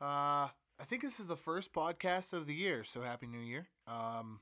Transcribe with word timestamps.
Uh, 0.00 0.48
I 0.78 0.84
think 0.86 1.02
this 1.02 1.20
is 1.20 1.26
the 1.26 1.36
first 1.36 1.74
podcast 1.74 2.32
of 2.32 2.46
the 2.46 2.54
year, 2.54 2.84
so 2.84 3.02
happy 3.02 3.26
New 3.26 3.40
Year. 3.40 3.66
Um, 3.86 4.40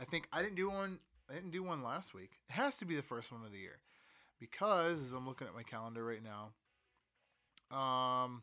I 0.00 0.04
think 0.04 0.28
I 0.32 0.40
didn't 0.40 0.54
do 0.54 0.70
one. 0.70 1.00
I 1.28 1.34
didn't 1.34 1.50
do 1.50 1.64
one 1.64 1.82
last 1.82 2.14
week. 2.14 2.30
It 2.48 2.52
has 2.52 2.76
to 2.76 2.84
be 2.84 2.94
the 2.94 3.02
first 3.02 3.32
one 3.32 3.44
of 3.44 3.50
the 3.50 3.58
year 3.58 3.80
because 4.38 5.04
as 5.04 5.12
I'm 5.12 5.26
looking 5.26 5.48
at 5.48 5.54
my 5.54 5.64
calendar 5.64 6.04
right 6.04 6.22
now, 6.22 7.76
um, 7.76 8.42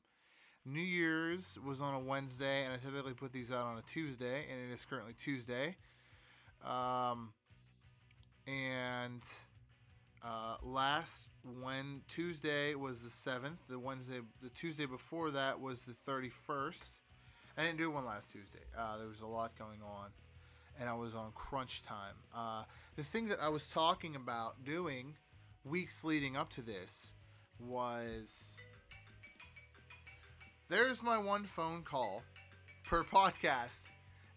New 0.66 0.82
Year's 0.82 1.58
was 1.66 1.82
on 1.82 1.94
a 1.94 2.00
Wednesday, 2.00 2.63
and 2.63 2.74
I 2.74 2.77
typically 2.77 3.13
put 3.13 3.32
these 3.32 3.52
out 3.52 3.66
on 3.66 3.77
a 3.77 3.82
Tuesday, 3.94 4.46
and 4.52 4.70
it 4.70 4.74
is 4.74 4.86
currently 4.90 5.13
Tuesday. 5.24 5.77
Um, 6.66 7.32
and 8.46 9.22
uh, 10.24 10.58
last 10.63 11.13
when 11.62 12.02
Tuesday 12.08 12.76
was 12.76 12.99
the 12.99 13.09
seventh, 13.09 13.59
the 13.70 13.80
Wednesday, 13.80 14.20
the 14.41 14.49
Tuesday 14.49 14.85
before 14.85 15.31
that 15.31 15.59
was 15.59 15.81
the 15.81 15.94
thirty 16.05 16.30
first. 16.30 16.99
I 17.57 17.63
didn't 17.63 17.77
do 17.77 17.91
one 17.91 18.05
last 18.05 18.32
Tuesday. 18.32 18.63
Uh, 18.77 18.98
there 18.98 19.07
was 19.07 19.21
a 19.21 19.27
lot 19.27 19.57
going 19.57 19.79
on, 19.82 20.09
and 20.79 20.87
I 20.87 20.93
was 20.93 21.13
on 21.15 21.32
crunch 21.34 21.84
time. 21.84 22.15
Uh, 22.34 22.63
the 22.96 23.04
thing 23.04 23.27
that 23.29 23.40
I 23.41 23.49
was 23.49 23.63
talking 23.68 24.15
about 24.15 24.63
doing 24.63 25.15
weeks 25.65 26.04
leading 26.04 26.37
up 26.37 26.49
to 26.51 26.62
this 26.62 27.12
was 27.59 28.34
there's 30.70 31.04
my 31.04 31.18
one 31.18 31.43
phone 31.43 31.81
call 31.84 32.24
per 32.85 33.04
podcast, 33.13 33.76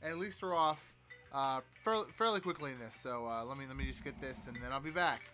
at 0.03 0.19
least 0.19 0.43
we're 0.43 0.55
off 0.55 0.85
uh, 1.33 1.61
fairly, 1.85 2.41
quickly 2.41 2.73
in 2.73 2.79
this. 2.79 2.95
So 3.03 3.27
uh, 3.27 3.45
let 3.45 3.57
me 3.57 3.65
let 3.67 3.77
me 3.77 3.87
just 3.87 4.05
get 4.05 4.21
this, 4.21 4.39
and 4.47 4.57
then 4.57 4.73
I'll 4.73 4.81
be 4.81 4.91
back. 4.91 5.31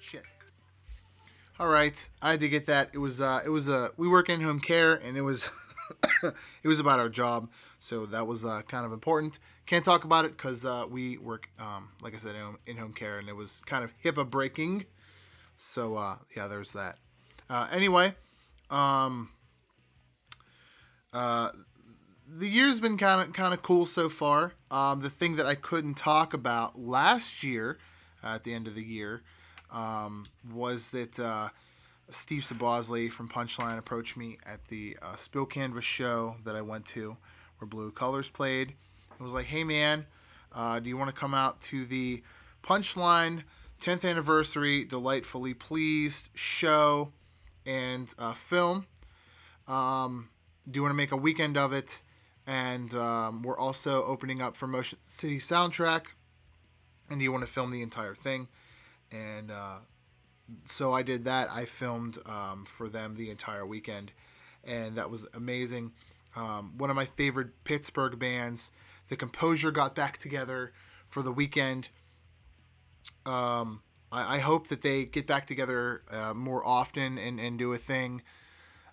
Shit. 0.00 0.26
All 1.62 1.68
right, 1.68 1.94
I 2.20 2.32
had 2.32 2.40
to 2.40 2.48
get 2.48 2.66
that. 2.66 2.90
It 2.92 2.98
was 2.98 3.20
uh, 3.20 3.40
it 3.44 3.48
was 3.48 3.68
a 3.68 3.76
uh, 3.76 3.88
we 3.96 4.08
work 4.08 4.28
in 4.28 4.40
home 4.40 4.58
care, 4.58 4.94
and 4.94 5.16
it 5.16 5.20
was 5.20 5.48
it 6.24 6.66
was 6.66 6.80
about 6.80 6.98
our 6.98 7.08
job, 7.08 7.48
so 7.78 8.04
that 8.06 8.26
was 8.26 8.44
uh, 8.44 8.62
kind 8.66 8.84
of 8.84 8.90
important. 8.90 9.38
Can't 9.66 9.84
talk 9.84 10.02
about 10.02 10.24
it 10.24 10.36
because 10.36 10.64
uh, 10.64 10.86
we 10.90 11.18
work, 11.18 11.48
um, 11.60 11.90
like 12.00 12.16
I 12.16 12.18
said, 12.18 12.34
in 12.66 12.76
home 12.78 12.92
care, 12.92 13.20
and 13.20 13.28
it 13.28 13.36
was 13.36 13.62
kind 13.64 13.84
of 13.84 13.92
HIPAA 14.02 14.28
breaking. 14.28 14.86
So 15.56 15.94
uh, 15.94 16.16
yeah, 16.36 16.48
there's 16.48 16.72
that. 16.72 16.98
Uh, 17.48 17.68
anyway, 17.70 18.16
um, 18.68 19.30
uh, 21.12 21.52
the 22.26 22.48
year's 22.48 22.80
been 22.80 22.98
kind 22.98 23.28
of 23.28 23.34
kind 23.34 23.54
of 23.54 23.62
cool 23.62 23.86
so 23.86 24.08
far. 24.08 24.54
Um, 24.72 24.98
the 24.98 25.10
thing 25.10 25.36
that 25.36 25.46
I 25.46 25.54
couldn't 25.54 25.94
talk 25.94 26.34
about 26.34 26.76
last 26.76 27.44
year, 27.44 27.78
uh, 28.24 28.34
at 28.34 28.42
the 28.42 28.52
end 28.52 28.66
of 28.66 28.74
the 28.74 28.82
year, 28.82 29.22
um, 29.72 30.24
was 30.52 30.90
that 30.90 31.18
uh, 31.18 31.48
Steve 32.10 32.42
Soboslai 32.42 33.10
from 33.10 33.28
Punchline 33.28 33.78
approached 33.78 34.16
me 34.16 34.38
at 34.46 34.66
the 34.68 34.96
uh, 35.02 35.16
Spill 35.16 35.46
Canvas 35.46 35.84
show 35.84 36.36
that 36.44 36.54
I 36.54 36.60
went 36.60 36.84
to, 36.86 37.16
where 37.58 37.66
Blue 37.66 37.90
Colors 37.90 38.28
played. 38.28 38.74
It 39.18 39.22
was 39.22 39.32
like, 39.32 39.46
"Hey 39.46 39.64
man, 39.64 40.06
uh, 40.52 40.78
do 40.78 40.88
you 40.88 40.96
want 40.96 41.12
to 41.12 41.18
come 41.18 41.34
out 41.34 41.60
to 41.62 41.84
the 41.84 42.22
Punchline 42.62 43.44
10th 43.80 44.08
anniversary 44.08 44.84
Delightfully 44.84 45.54
Pleased 45.54 46.28
show 46.34 47.12
and 47.66 48.08
uh, 48.18 48.34
film?" 48.34 48.86
Um, 49.66 50.28
do 50.70 50.78
you 50.78 50.82
want 50.82 50.92
to 50.92 50.96
make 50.96 51.12
a 51.12 51.16
weekend 51.16 51.56
of 51.56 51.72
it? 51.72 52.02
And 52.46 52.92
um, 52.94 53.42
we're 53.42 53.58
also 53.58 54.04
opening 54.04 54.42
up 54.42 54.56
for 54.56 54.66
Motion 54.66 54.98
City 55.04 55.38
Soundtrack. 55.38 56.06
And 57.08 57.20
do 57.20 57.24
you 57.24 57.32
want 57.32 57.46
to 57.46 57.52
film 57.52 57.70
the 57.70 57.82
entire 57.82 58.14
thing? 58.14 58.48
And 59.12 59.50
uh, 59.50 59.78
so 60.66 60.92
I 60.92 61.02
did 61.02 61.24
that. 61.24 61.50
I 61.50 61.64
filmed 61.64 62.18
um, 62.26 62.64
for 62.64 62.88
them 62.88 63.14
the 63.14 63.30
entire 63.30 63.66
weekend, 63.66 64.12
and 64.64 64.96
that 64.96 65.10
was 65.10 65.26
amazing. 65.34 65.92
Um, 66.34 66.72
one 66.78 66.88
of 66.88 66.96
my 66.96 67.04
favorite 67.04 67.64
Pittsburgh 67.64 68.18
bands, 68.18 68.70
The 69.08 69.16
Composure, 69.16 69.70
got 69.70 69.94
back 69.94 70.16
together 70.16 70.72
for 71.10 71.22
the 71.22 71.32
weekend. 71.32 71.90
Um, 73.26 73.82
I, 74.10 74.36
I, 74.36 74.38
hope 74.38 74.68
that 74.68 74.80
they 74.80 75.04
get 75.04 75.26
back 75.26 75.46
together 75.46 76.02
uh, 76.10 76.32
more 76.32 76.66
often 76.66 77.18
and, 77.18 77.38
and 77.38 77.58
do 77.58 77.72
a 77.72 77.78
thing 77.78 78.22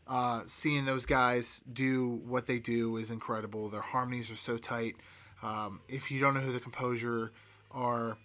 uh, 0.09 0.41
seeing 0.47 0.85
those 0.85 1.05
guys 1.05 1.61
do 1.71 2.19
what 2.25 2.47
they 2.47 2.57
do 2.57 2.97
is 2.97 3.11
incredible. 3.11 3.69
Their 3.69 3.81
harmonies 3.81 4.31
are 4.31 4.35
so 4.35 4.57
tight. 4.57 4.95
Um, 5.43 5.81
if 5.87 6.09
you 6.09 6.19
don't 6.19 6.33
know 6.33 6.39
who 6.39 6.51
the 6.51 6.59
composure 6.59 7.31
are, 7.71 8.17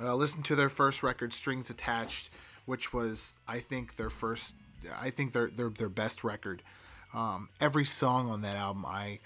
uh, 0.00 0.14
listen 0.14 0.42
to 0.42 0.54
their 0.54 0.68
first 0.68 1.02
record, 1.02 1.32
Strings 1.32 1.70
Attached, 1.70 2.30
which 2.66 2.92
was 2.92 3.34
I 3.48 3.60
think 3.60 3.96
their 3.96 4.10
first, 4.10 4.54
I 4.98 5.10
think 5.10 5.32
their 5.32 5.48
their 5.48 5.70
their 5.70 5.88
best 5.88 6.24
record. 6.24 6.62
Um, 7.14 7.48
every 7.60 7.84
song 7.84 8.28
on 8.28 8.42
that 8.42 8.56
album, 8.56 8.84
I 8.86 9.20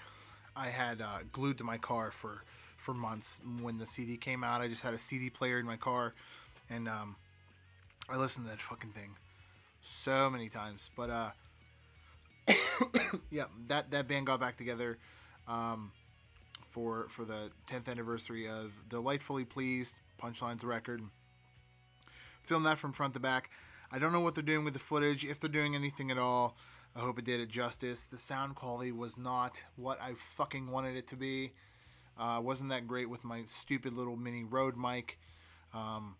I 0.55 0.67
had 0.67 1.01
uh, 1.01 1.19
glued 1.31 1.57
to 1.59 1.63
my 1.63 1.77
car 1.77 2.11
for 2.11 2.43
for 2.77 2.93
months. 2.93 3.39
When 3.61 3.77
the 3.77 3.85
CD 3.85 4.17
came 4.17 4.43
out, 4.43 4.61
I 4.61 4.67
just 4.67 4.81
had 4.81 4.93
a 4.93 4.97
CD 4.97 5.29
player 5.29 5.59
in 5.59 5.65
my 5.65 5.77
car, 5.77 6.13
and 6.69 6.87
um, 6.87 7.15
I 8.09 8.17
listened 8.17 8.45
to 8.45 8.51
that 8.51 8.61
fucking 8.61 8.91
thing 8.91 9.15
so 9.81 10.29
many 10.29 10.49
times. 10.49 10.89
But 10.95 11.09
uh, 11.09 11.31
yeah, 13.31 13.45
that 13.67 13.91
that 13.91 14.07
band 14.07 14.27
got 14.27 14.39
back 14.39 14.57
together 14.57 14.97
um, 15.47 15.91
for 16.69 17.07
for 17.09 17.25
the 17.25 17.51
10th 17.67 17.89
anniversary 17.89 18.47
of 18.47 18.71
Delightfully 18.89 19.45
Pleased, 19.45 19.95
Punchlines 20.21 20.63
record. 20.63 21.01
Film 22.43 22.63
that 22.63 22.77
from 22.77 22.93
front 22.93 23.13
to 23.13 23.19
back. 23.19 23.49
I 23.91 23.99
don't 23.99 24.11
know 24.11 24.19
what 24.19 24.35
they're 24.35 24.43
doing 24.43 24.63
with 24.63 24.73
the 24.73 24.79
footage, 24.79 25.25
if 25.25 25.39
they're 25.39 25.49
doing 25.49 25.75
anything 25.75 26.11
at 26.11 26.17
all. 26.17 26.55
I 26.95 26.99
hope 26.99 27.19
it 27.19 27.25
did 27.25 27.39
it 27.39 27.49
justice. 27.49 28.01
The 28.11 28.17
sound 28.17 28.55
quality 28.55 28.91
was 28.91 29.17
not 29.17 29.59
what 29.75 30.01
I 30.01 30.13
fucking 30.35 30.69
wanted 30.69 30.95
it 30.95 31.07
to 31.09 31.15
be. 31.15 31.53
Uh, 32.19 32.39
wasn't 32.43 32.69
that 32.69 32.87
great 32.87 33.09
with 33.09 33.23
my 33.23 33.43
stupid 33.45 33.93
little 33.93 34.15
mini 34.15 34.43
Rode 34.43 34.77
mic. 34.77 35.17
Um, 35.73 36.15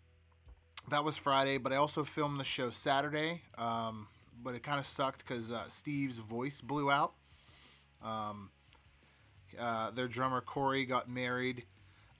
that 0.90 1.04
was 1.04 1.16
Friday, 1.16 1.58
but 1.58 1.72
I 1.72 1.76
also 1.76 2.04
filmed 2.04 2.40
the 2.40 2.44
show 2.44 2.70
Saturday. 2.70 3.42
Um, 3.58 4.08
but 4.42 4.54
it 4.54 4.62
kind 4.62 4.80
of 4.80 4.86
sucked 4.86 5.26
because 5.26 5.50
uh, 5.50 5.68
Steve's 5.68 6.18
voice 6.18 6.60
blew 6.60 6.90
out. 6.90 7.12
Um, 8.02 8.50
uh, 9.58 9.90
their 9.90 10.08
drummer 10.08 10.40
Corey 10.40 10.84
got 10.84 11.08
married 11.08 11.64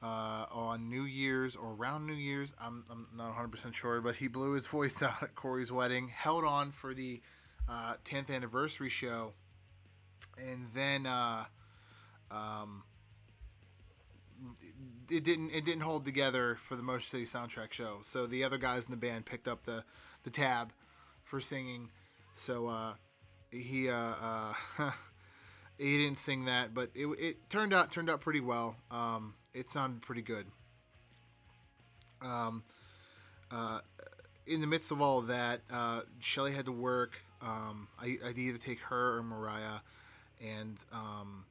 uh, 0.03 0.47
on 0.51 0.89
New 0.89 1.05
Year's 1.05 1.57
or 1.57 1.73
around 1.73 2.07
New 2.07 2.15
Year's. 2.15 2.53
I'm, 2.61 2.85
I'm 2.91 3.07
not 3.17 3.37
100% 3.37 3.75
sure, 3.75 4.01
but 4.01 4.17
he 4.17 4.29
blew 4.29 4.53
his 4.53 4.67
voice 4.79 5.01
out 5.03 5.23
at 5.23 5.35
Corey's 5.35 5.73
wedding. 5.73 6.09
Held 6.09 6.45
on 6.45 6.73
for 6.73 6.95
the 6.95 7.21
10th 7.69 8.31
uh, 8.31 8.33
anniversary 8.33 8.89
show, 8.89 9.33
and 10.37 10.67
then 10.75 11.07
uh, 11.07 11.45
um, 12.31 12.83
it 15.11 15.23
didn't 15.23 15.51
it 15.51 15.65
didn't 15.65 15.83
hold 15.83 16.05
together 16.05 16.57
for 16.57 16.75
the 16.75 16.83
Motion 16.83 17.09
City 17.09 17.27
soundtrack 17.27 17.73
show. 17.73 17.99
So 18.05 18.27
the 18.27 18.43
other 18.43 18.59
guys 18.59 18.84
in 18.87 18.91
the 18.91 18.97
band 18.97 19.27
picked 19.27 19.47
up 19.47 19.65
the 19.65 19.84
the 20.25 20.31
tab 20.31 20.73
for 21.23 21.41
singing 21.41 21.89
so 22.34 22.67
uh, 22.67 22.95
he 23.51 23.89
uh, 23.89 23.95
uh, 23.97 24.53
he 25.78 25.98
didn't 25.98 26.19
sing 26.19 26.47
that, 26.47 26.75
but 26.75 26.91
it, 26.95 27.07
it 27.07 27.51
turned 27.51 27.72
out 27.72 27.91
turned 27.91 28.10
out 28.10 28.21
pretty 28.21 28.41
well. 28.41 28.77
Um, 28.91 29.34
it 29.54 29.71
sounded 29.71 30.03
pretty 30.03 30.22
good. 30.22 30.47
Um, 32.21 32.63
uh, 33.51 33.81
in 34.47 34.60
the 34.60 34.66
midst 34.66 34.91
of 34.91 35.01
all 35.01 35.19
of 35.19 35.27
that, 35.28 35.60
uh, 35.72 36.03
Shelly 36.21 36.53
had 36.53 36.66
to 36.66 36.72
work. 36.72 37.15
Um, 37.41 37.89
I, 38.01 38.19
I'd 38.25 38.39
either 38.39 38.59
take 38.59 38.81
her 38.81 39.16
or 39.19 39.22
Mariah, 39.22 39.81
and 40.41 40.77
um, 40.93 41.45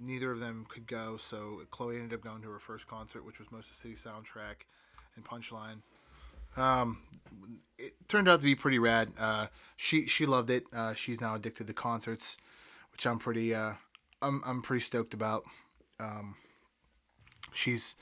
neither 0.00 0.30
of 0.30 0.40
them 0.40 0.66
could 0.68 0.86
go. 0.86 1.16
So 1.16 1.62
Chloe 1.70 1.96
ended 1.96 2.14
up 2.14 2.22
going 2.22 2.42
to 2.42 2.50
her 2.50 2.58
first 2.58 2.86
concert, 2.86 3.24
which 3.24 3.38
was 3.38 3.50
Motion 3.50 3.74
City 3.74 3.94
Soundtrack 3.94 4.66
and 5.16 5.24
Punchline. 5.24 5.80
Um, 6.56 7.02
it 7.78 7.92
turned 8.08 8.28
out 8.28 8.40
to 8.40 8.44
be 8.44 8.54
pretty 8.54 8.78
rad. 8.78 9.12
Uh, 9.18 9.46
she 9.76 10.06
she 10.06 10.26
loved 10.26 10.50
it. 10.50 10.64
Uh, 10.72 10.94
she's 10.94 11.20
now 11.20 11.34
addicted 11.34 11.66
to 11.66 11.72
concerts, 11.72 12.36
which 12.92 13.06
I'm 13.06 13.18
pretty 13.18 13.54
uh, 13.54 13.72
I'm 14.22 14.42
I'm 14.46 14.62
pretty 14.62 14.84
stoked 14.84 15.14
about. 15.14 15.44
Um, 16.00 16.36
she's 17.58 17.96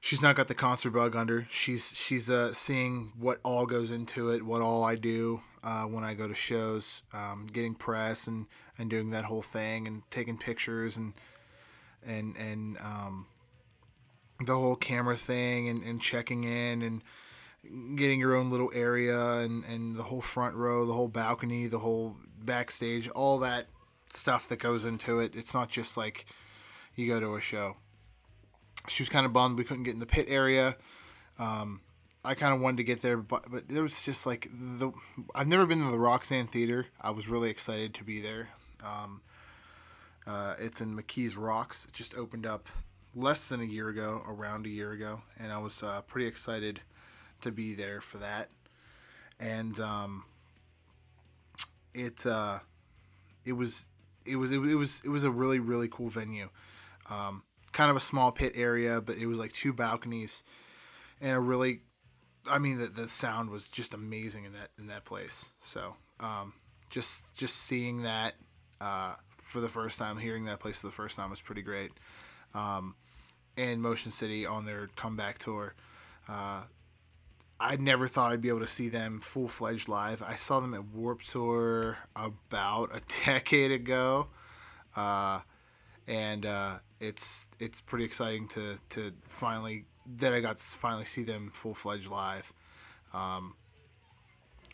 she's 0.00 0.22
not 0.22 0.36
got 0.36 0.48
the 0.48 0.54
concert 0.54 0.90
bug 0.90 1.14
under. 1.14 1.46
She's 1.50 1.86
she's 1.94 2.30
uh, 2.30 2.52
seeing 2.52 3.12
what 3.18 3.38
all 3.42 3.66
goes 3.66 3.90
into 3.90 4.30
it, 4.30 4.42
what 4.42 4.62
all 4.62 4.84
I 4.84 4.94
do 4.94 5.42
uh, 5.62 5.84
when 5.84 6.04
I 6.04 6.14
go 6.14 6.26
to 6.26 6.34
shows, 6.34 7.02
um, 7.12 7.46
getting 7.52 7.74
press 7.74 8.26
and 8.26 8.46
and 8.78 8.88
doing 8.88 9.10
that 9.10 9.24
whole 9.24 9.42
thing 9.42 9.86
and 9.86 10.02
taking 10.10 10.38
pictures 10.38 10.96
and 10.96 11.12
and 12.04 12.36
and 12.36 12.78
um, 12.78 13.26
the 14.44 14.54
whole 14.54 14.76
camera 14.76 15.16
thing 15.16 15.68
and, 15.68 15.82
and 15.82 16.00
checking 16.00 16.44
in 16.44 16.82
and 16.82 17.02
getting 17.96 18.20
your 18.20 18.34
own 18.34 18.50
little 18.50 18.70
area 18.72 19.40
and, 19.40 19.64
and 19.64 19.96
the 19.96 20.04
whole 20.04 20.20
front 20.20 20.54
row, 20.54 20.86
the 20.86 20.92
whole 20.92 21.08
balcony, 21.08 21.66
the 21.66 21.80
whole 21.80 22.16
backstage, 22.40 23.08
all 23.08 23.38
that 23.38 23.66
stuff 24.14 24.48
that 24.48 24.58
goes 24.58 24.84
into 24.84 25.18
it. 25.20 25.34
It's 25.34 25.52
not 25.52 25.68
just 25.68 25.96
like 25.96 26.24
you 26.94 27.08
go 27.08 27.20
to 27.20 27.34
a 27.34 27.40
show. 27.40 27.76
She 28.88 29.02
was 29.02 29.08
kind 29.08 29.26
of 29.26 29.32
bummed 29.32 29.58
we 29.58 29.64
couldn't 29.64 29.84
get 29.84 29.94
in 29.94 30.00
the 30.00 30.06
pit 30.06 30.26
area. 30.28 30.76
Um, 31.38 31.80
I 32.24 32.34
kind 32.34 32.52
of 32.52 32.60
wanted 32.60 32.78
to 32.78 32.84
get 32.84 33.00
there, 33.00 33.16
but 33.16 33.50
but 33.50 33.68
there 33.68 33.82
was 33.82 34.02
just 34.02 34.26
like 34.26 34.48
the 34.52 34.92
I've 35.34 35.46
never 35.46 35.66
been 35.66 35.78
to 35.78 35.90
the 35.90 35.96
Roxian 35.96 36.48
Theater. 36.48 36.86
I 37.00 37.10
was 37.10 37.28
really 37.28 37.50
excited 37.50 37.94
to 37.94 38.04
be 38.04 38.20
there. 38.20 38.48
Um, 38.84 39.22
uh, 40.26 40.54
it's 40.58 40.80
in 40.80 40.96
McKees 40.96 41.36
Rocks. 41.38 41.86
It 41.88 41.94
just 41.94 42.14
opened 42.14 42.44
up 42.44 42.66
less 43.14 43.46
than 43.46 43.60
a 43.60 43.64
year 43.64 43.88
ago, 43.88 44.22
around 44.26 44.66
a 44.66 44.68
year 44.68 44.92
ago, 44.92 45.22
and 45.38 45.52
I 45.52 45.58
was 45.58 45.82
uh, 45.82 46.02
pretty 46.02 46.26
excited 46.26 46.80
to 47.40 47.50
be 47.50 47.74
there 47.74 48.00
for 48.00 48.18
that. 48.18 48.48
And 49.40 49.78
um, 49.80 50.24
it 51.94 52.26
uh, 52.26 52.58
it 53.44 53.52
was 53.52 53.84
it 54.26 54.36
was 54.36 54.52
it 54.52 54.58
was 54.58 55.00
it 55.04 55.08
was 55.08 55.24
a 55.24 55.30
really 55.30 55.60
really 55.60 55.88
cool 55.88 56.08
venue. 56.08 56.50
Um, 57.08 57.42
kind 57.78 57.92
of 57.92 57.96
a 57.96 58.00
small 58.00 58.32
pit 58.32 58.54
area, 58.56 59.00
but 59.00 59.16
it 59.18 59.26
was 59.26 59.38
like 59.38 59.52
two 59.52 59.72
balconies 59.72 60.42
and 61.20 61.36
a 61.36 61.38
really 61.38 61.78
I 62.50 62.58
mean 62.58 62.78
the, 62.78 62.86
the 62.86 63.06
sound 63.06 63.50
was 63.50 63.68
just 63.68 63.94
amazing 63.94 64.46
in 64.46 64.52
that 64.54 64.70
in 64.80 64.88
that 64.88 65.04
place. 65.04 65.50
So 65.60 65.94
um, 66.18 66.54
just 66.90 67.22
just 67.36 67.54
seeing 67.54 68.02
that 68.02 68.34
uh, 68.80 69.14
for 69.44 69.60
the 69.60 69.68
first 69.68 69.96
time, 69.96 70.18
hearing 70.18 70.46
that 70.46 70.58
place 70.58 70.78
for 70.78 70.88
the 70.88 70.92
first 70.92 71.14
time 71.14 71.30
was 71.30 71.40
pretty 71.40 71.62
great. 71.62 71.92
Um, 72.52 72.96
and 73.56 73.80
Motion 73.80 74.10
City 74.10 74.44
on 74.44 74.64
their 74.64 74.88
comeback 74.96 75.38
tour. 75.38 75.74
Uh, 76.28 76.62
I 77.60 77.76
never 77.76 78.08
thought 78.08 78.32
I'd 78.32 78.40
be 78.40 78.48
able 78.48 78.60
to 78.60 78.66
see 78.66 78.88
them 78.88 79.20
full 79.20 79.46
fledged 79.46 79.88
live. 79.88 80.20
I 80.20 80.34
saw 80.34 80.58
them 80.58 80.74
at 80.74 80.84
Warp 80.84 81.22
Tour 81.22 81.98
about 82.16 82.90
a 82.92 83.02
decade 83.24 83.70
ago, 83.70 84.28
uh, 84.96 85.40
and 86.08 86.46
uh, 86.46 86.78
it's 87.00 87.46
it's 87.60 87.80
pretty 87.80 88.04
exciting 88.04 88.48
to 88.48 88.78
to 88.90 89.12
finally 89.28 89.84
that 90.16 90.32
I 90.32 90.40
got 90.40 90.56
to 90.56 90.62
finally 90.62 91.04
see 91.04 91.22
them 91.22 91.50
full 91.52 91.74
fledged 91.74 92.10
live. 92.10 92.52
Um, 93.12 93.54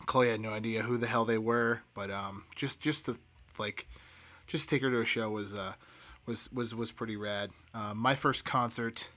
Chloe 0.06 0.30
had 0.30 0.40
no 0.40 0.50
idea 0.50 0.82
who 0.82 0.96
the 0.96 1.06
hell 1.06 1.24
they 1.24 1.38
were, 1.38 1.82
but 1.92 2.10
um, 2.10 2.44
just 2.54 2.80
just 2.80 3.06
to 3.06 3.18
like 3.58 3.88
just 4.46 4.68
take 4.68 4.82
her 4.82 4.90
to 4.90 5.00
a 5.00 5.04
show 5.04 5.28
was 5.30 5.54
uh, 5.54 5.74
was 6.26 6.48
was 6.52 6.74
was 6.74 6.92
pretty 6.92 7.16
rad. 7.16 7.50
Uh, 7.74 7.94
my 7.94 8.14
first 8.14 8.44
concert 8.44 9.08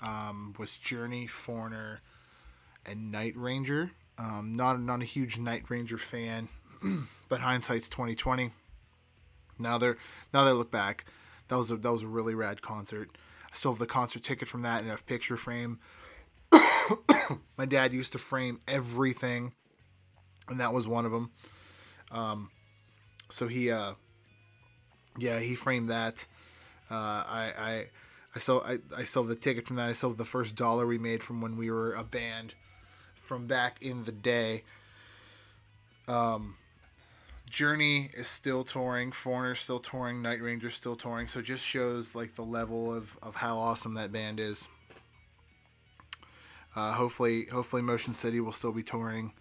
um, 0.00 0.54
was 0.58 0.78
Journey, 0.78 1.26
Foreigner, 1.26 2.00
and 2.86 3.12
Night 3.12 3.36
Ranger. 3.36 3.90
Um, 4.18 4.54
not 4.56 4.80
not 4.80 5.02
a 5.02 5.06
huge 5.06 5.38
Night 5.38 5.64
Ranger 5.68 5.98
fan, 5.98 6.48
but 7.28 7.40
hindsight's 7.40 7.88
twenty 7.88 8.14
twenty. 8.14 8.52
Now 9.58 9.76
they're 9.76 9.98
now 10.32 10.44
I 10.46 10.52
look 10.52 10.70
back, 10.70 11.04
that 11.50 11.56
was 11.56 11.70
a 11.70 11.76
that 11.76 11.92
was 11.92 12.04
a 12.04 12.08
really 12.08 12.34
rad 12.34 12.62
concert. 12.62 13.10
I 13.52 13.56
still 13.56 13.72
have 13.72 13.80
the 13.80 13.86
concert 13.86 14.22
ticket 14.22 14.46
from 14.46 14.62
that 14.62 14.84
in 14.84 14.90
a 14.90 14.96
picture 14.96 15.36
frame. 15.36 15.80
My 17.58 17.66
dad 17.66 17.92
used 17.92 18.12
to 18.12 18.18
frame 18.18 18.60
everything, 18.68 19.52
and 20.48 20.60
that 20.60 20.72
was 20.72 20.86
one 20.86 21.04
of 21.04 21.12
them. 21.12 21.32
Um, 22.12 22.50
so 23.30 23.48
he, 23.48 23.70
uh, 23.70 23.94
yeah, 25.18 25.40
he 25.40 25.56
framed 25.56 25.90
that. 25.90 26.14
Uh, 26.88 26.94
I, 27.26 27.52
I, 27.58 27.86
I 28.34 28.38
still, 28.38 28.62
I, 28.64 28.78
I 28.96 29.04
still 29.04 29.22
have 29.22 29.28
the 29.28 29.36
ticket 29.36 29.66
from 29.66 29.76
that. 29.76 29.88
I 29.88 29.92
still 29.92 30.10
have 30.10 30.18
the 30.18 30.24
first 30.24 30.54
dollar 30.54 30.86
we 30.86 30.98
made 30.98 31.22
from 31.22 31.40
when 31.40 31.56
we 31.56 31.70
were 31.70 31.94
a 31.94 32.04
band, 32.04 32.54
from 33.22 33.46
back 33.46 33.82
in 33.82 34.04
the 34.04 34.12
day. 34.12 34.62
Um, 36.06 36.56
Journey 37.50 38.10
is 38.14 38.28
still 38.28 38.62
touring, 38.62 39.10
Foreigner 39.10 39.56
still 39.56 39.80
touring, 39.80 40.22
Night 40.22 40.40
Ranger 40.40 40.70
still 40.70 40.94
touring. 40.94 41.26
So 41.26 41.40
it 41.40 41.42
just 41.42 41.64
shows 41.64 42.14
like 42.14 42.36
the 42.36 42.44
level 42.44 42.94
of, 42.94 43.18
of 43.22 43.34
how 43.34 43.58
awesome 43.58 43.94
that 43.94 44.12
band 44.12 44.38
is. 44.38 44.68
Uh, 46.76 46.92
hopefully, 46.92 47.46
hopefully 47.46 47.82
Motion 47.82 48.14
City 48.14 48.38
will 48.40 48.52
still 48.52 48.70
be 48.70 48.84
touring 48.84 49.32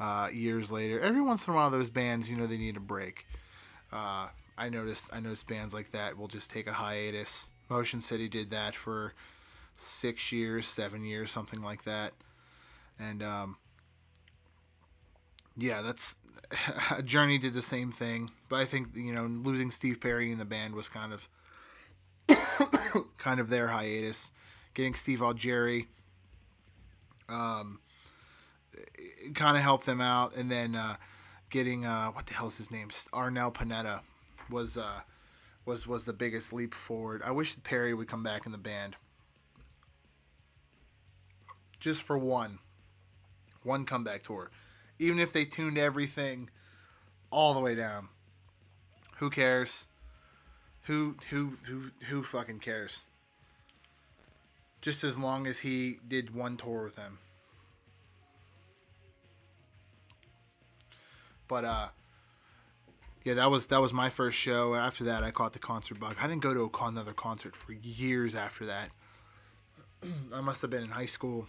uh, 0.00 0.28
years 0.32 0.72
later. 0.72 0.98
Every 0.98 1.22
once 1.22 1.46
in 1.46 1.52
a 1.52 1.56
while, 1.56 1.70
those 1.70 1.88
bands, 1.88 2.28
you 2.28 2.36
know, 2.36 2.48
they 2.48 2.58
need 2.58 2.76
a 2.76 2.80
break. 2.80 3.26
Uh, 3.92 4.26
I 4.58 4.68
noticed, 4.68 5.08
I 5.12 5.20
noticed 5.20 5.46
bands 5.46 5.72
like 5.72 5.92
that 5.92 6.18
will 6.18 6.28
just 6.28 6.50
take 6.50 6.66
a 6.66 6.72
hiatus. 6.72 7.46
Motion 7.70 8.00
City 8.00 8.28
did 8.28 8.50
that 8.50 8.74
for 8.74 9.14
six 9.76 10.32
years, 10.32 10.66
seven 10.66 11.04
years, 11.04 11.30
something 11.30 11.62
like 11.62 11.84
that. 11.84 12.12
And 12.98 13.22
um, 13.22 13.56
yeah, 15.56 15.82
that's 15.82 16.16
Journey 17.04 17.38
did 17.38 17.54
the 17.54 17.62
same 17.62 17.90
thing, 17.90 18.30
but 18.48 18.56
I 18.56 18.64
think 18.64 18.88
you 18.94 19.12
know 19.12 19.24
losing 19.24 19.70
Steve 19.70 20.00
Perry 20.00 20.30
in 20.30 20.38
the 20.38 20.44
band 20.44 20.74
was 20.74 20.88
kind 20.88 21.12
of 21.12 21.28
kind 23.18 23.40
of 23.40 23.48
their 23.48 23.68
hiatus. 23.68 24.30
Getting 24.74 24.94
Steve 24.94 25.20
Augeri 25.20 25.86
um, 27.28 27.80
kind 29.34 29.56
of 29.56 29.62
helped 29.62 29.86
them 29.86 30.00
out, 30.00 30.36
and 30.36 30.50
then 30.50 30.74
uh, 30.74 30.96
getting 31.50 31.86
uh, 31.86 32.08
what 32.10 32.26
the 32.26 32.34
hell's 32.34 32.56
his 32.56 32.70
name 32.70 32.90
Arnel 33.12 33.52
Pineda 33.52 34.02
was 34.50 34.76
uh, 34.76 35.00
was 35.64 35.86
was 35.86 36.04
the 36.04 36.12
biggest 36.12 36.52
leap 36.52 36.74
forward. 36.74 37.22
I 37.24 37.30
wish 37.30 37.56
Perry 37.62 37.94
would 37.94 38.08
come 38.08 38.22
back 38.22 38.46
in 38.46 38.52
the 38.52 38.58
band 38.58 38.96
just 41.80 42.02
for 42.02 42.18
one 42.18 42.58
one 43.62 43.84
comeback 43.84 44.22
tour 44.22 44.50
even 44.98 45.18
if 45.18 45.32
they 45.32 45.44
tuned 45.44 45.78
everything 45.78 46.48
all 47.30 47.54
the 47.54 47.60
way 47.60 47.74
down. 47.74 48.08
Who 49.18 49.30
cares? 49.30 49.84
Who 50.82 51.16
who 51.30 51.54
who 51.64 51.90
who 52.06 52.22
fucking 52.22 52.60
cares? 52.60 52.98
Just 54.80 55.02
as 55.02 55.18
long 55.18 55.46
as 55.46 55.58
he 55.58 55.98
did 56.06 56.34
one 56.34 56.56
tour 56.56 56.84
with 56.84 56.96
them. 56.96 57.18
But 61.48 61.64
uh 61.64 61.88
yeah, 63.24 63.34
that 63.34 63.50
was 63.50 63.66
that 63.66 63.80
was 63.80 63.92
my 63.92 64.10
first 64.10 64.38
show. 64.38 64.76
After 64.76 65.04
that, 65.04 65.24
I 65.24 65.32
caught 65.32 65.52
the 65.52 65.58
concert 65.58 65.98
bug. 65.98 66.14
I 66.20 66.28
didn't 66.28 66.42
go 66.42 66.54
to 66.54 66.70
another 66.84 67.12
concert 67.12 67.56
for 67.56 67.72
years 67.72 68.36
after 68.36 68.66
that. 68.66 68.90
I 70.32 70.40
must 70.40 70.60
have 70.60 70.70
been 70.70 70.84
in 70.84 70.90
high 70.90 71.06
school. 71.06 71.48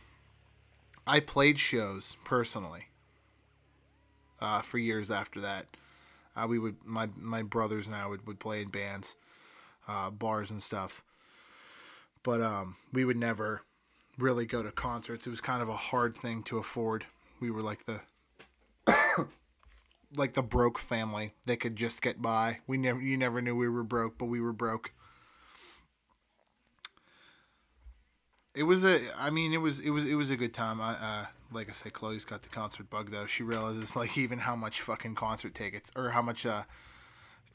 I 1.06 1.20
played 1.20 1.60
shows 1.60 2.18
personally 2.26 2.87
uh, 4.42 4.62
for 4.62 4.78
years 4.78 5.12
after 5.12 5.42
that. 5.42 5.66
Uh, 6.36 6.48
we 6.48 6.60
would 6.60 6.76
my 6.86 7.10
my 7.16 7.42
brothers 7.42 7.88
and 7.88 7.96
I 7.96 8.06
would, 8.08 8.28
would 8.28 8.40
play 8.40 8.62
in 8.62 8.70
bands, 8.70 9.16
uh, 9.88 10.10
bars 10.10 10.52
and 10.52 10.62
stuff. 10.62 11.04
But 12.24 12.42
um, 12.42 12.76
we 12.92 13.06
would 13.06 13.18
never 13.18 13.62
really 14.18 14.46
go 14.46 14.62
to 14.62 14.72
concerts. 14.72 15.26
It 15.26 15.30
was 15.30 15.42
kind 15.42 15.62
of 15.62 15.70
a 15.70 15.76
hard 15.76 16.16
thing 16.16 16.44
to 16.44 16.58
afford. 16.58 17.06
We 17.40 17.52
were 17.52 17.62
like 17.62 17.86
the 17.86 18.02
like 20.16 20.34
the 20.34 20.44
broke 20.44 20.78
family 20.78 21.34
that 21.46 21.60
could 21.60 21.76
just 21.76 22.02
get 22.02 22.22
by. 22.22 22.60
We 22.68 22.78
never 22.78 23.02
you 23.02 23.18
never 23.18 23.42
knew 23.42 23.56
we 23.56 23.70
were 23.70 23.84
broke, 23.84 24.18
but 24.18 24.26
we 24.26 24.42
were 24.42 24.54
broke. 24.54 24.92
It 28.56 28.64
was 28.64 28.84
a 28.84 29.00
I 29.20 29.30
mean 29.30 29.54
it 29.54 29.62
was 29.62 29.80
it 29.80 29.92
was 29.92 30.06
it 30.06 30.16
was 30.16 30.32
a 30.32 30.38
good 30.38 30.54
time. 30.54 30.82
I 30.82 30.92
uh, 30.94 31.26
like 31.52 31.70
I 31.70 31.72
say, 31.72 31.90
Chloe's 31.90 32.26
got 32.26 32.42
the 32.42 32.50
concert 32.50 32.90
bug 32.90 33.12
though. 33.12 33.26
She 33.26 33.44
realizes 33.44 33.96
like 33.96 34.18
even 34.18 34.40
how 34.40 34.56
much 34.56 34.82
fucking 34.82 35.16
concert 35.16 35.54
tickets 35.54 35.92
or 35.96 36.10
how 36.12 36.22
much 36.22 36.46
uh 36.46 36.64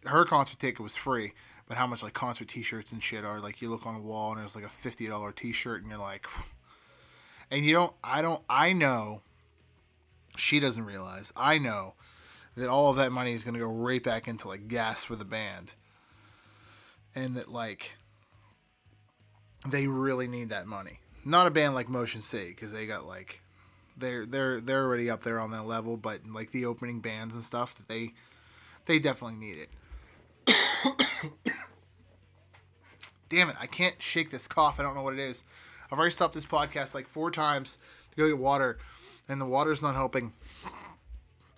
her 0.05 0.25
concert 0.25 0.59
ticket 0.59 0.81
was 0.81 0.97
free, 0.97 1.33
but 1.69 1.77
how 1.77 1.87
much 1.87 2.03
like 2.03 2.13
concert 2.13 2.49
T-shirts 2.49 2.93
and 2.93 3.03
shit 3.03 3.25
are. 3.25 3.41
Like 3.41 3.63
you 3.63 3.71
look 3.71 3.87
on 3.87 3.95
the 3.95 4.01
wall 4.01 4.33
and 4.33 4.41
there's 4.41 4.55
like 4.55 4.65
a 4.65 4.69
fifty 4.69 5.07
dollar 5.07 5.33
T-shirt 5.33 5.83
and 5.83 5.91
you're 5.91 6.01
like, 6.01 6.27
and 7.51 7.65
you 7.65 7.73
don't. 7.73 7.93
I 8.03 8.23
don't. 8.23 8.43
I 8.49 8.73
know. 8.73 9.23
She 10.37 10.61
doesn't 10.61 10.85
realize. 10.85 11.33
I 11.37 11.59
know 11.59 11.95
that 12.57 12.69
all 12.69 12.91
of 12.91 12.97
that 12.97 13.13
money 13.13 13.35
is 13.35 13.45
gonna 13.45 13.59
go 13.59 13.67
right 13.67 14.03
back 14.03 14.29
into 14.29 14.49
like 14.49 14.69
gas 14.69 15.05
for 15.05 15.17
the 15.17 15.25
band, 15.25 15.75
and 17.15 17.37
that 17.37 17.51
like 17.51 17.93
they 19.69 19.87
really 19.87 20.27
need 20.27 20.49
that 20.49 20.67
money. 20.67 21.01
Not 21.25 21.47
a 21.47 21.51
band 21.51 21.75
like 21.75 21.89
Motion 21.89 22.21
City 22.21 22.49
because 22.49 22.73
they 22.73 22.87
got 22.87 23.07
like 23.07 23.43
they're 23.97 24.27
they're 24.27 24.61
they're 24.61 24.85
already 24.85 25.11
up 25.11 25.25
there 25.25 25.39
on 25.41 25.51
that 25.53 25.67
level, 25.67 25.97
but 25.97 26.21
like 26.27 26.51
the 26.51 26.67
opening 26.67 27.01
bands 27.01 27.35
and 27.35 27.43
stuff, 27.43 27.75
they 27.89 28.13
they 28.87 28.99
definitely 28.99 29.39
need 29.39 29.59
it. 29.59 29.71
Damn 33.29 33.51
it! 33.51 33.57
I 33.61 33.67
can't 33.67 34.01
shake 34.01 34.31
this 34.31 34.47
cough. 34.47 34.81
I 34.81 34.83
don't 34.83 34.95
know 34.95 35.03
what 35.03 35.15
it 35.15 35.21
is. 35.21 35.45
I've 35.91 35.99
already 35.99 36.15
stopped 36.15 36.35
this 36.35 36.47
podcast 36.47 36.95
like 36.95 37.07
four 37.07 37.31
times 37.31 37.79
to 38.11 38.17
go 38.17 38.29
get 38.29 38.39
water, 38.39 38.79
and 39.29 39.41
the 39.41 39.47
water's 39.47 39.83
not 39.83 39.95
helping. 39.95 40.33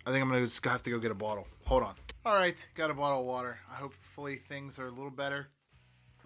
I 0.07 0.11
think 0.11 0.23
I'm 0.23 0.29
gonna 0.29 0.45
just 0.45 0.65
have 0.65 0.83
to 0.83 0.91
go 0.91 0.99
get 0.99 1.11
a 1.11 1.15
bottle. 1.15 1.47
Hold 1.65 1.83
on. 1.83 1.95
All 2.27 2.35
right, 2.35 2.57
got 2.75 2.91
a 2.91 2.95
bottle 2.95 3.21
of 3.21 3.27
water. 3.27 3.59
I 3.71 3.77
hopefully 3.77 4.37
things 4.37 4.79
are 4.79 4.87
a 4.87 4.91
little 4.91 5.11
better. 5.11 5.49